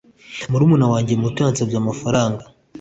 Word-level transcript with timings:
murumuna 0.51 0.85
wanjye 0.91 1.13
muto 1.21 1.39
yasabye 1.41 1.77
amafaranga 1.79 2.43